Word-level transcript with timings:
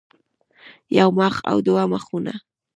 يو 0.97 1.09
مخ 1.19 1.35
او 1.49 1.57
دوه 1.67 1.83
مخونه 1.93 2.33